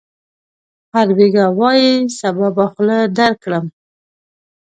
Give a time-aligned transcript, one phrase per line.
[0.93, 3.65] هر بېګا وايي: صبا به خوله درکړم.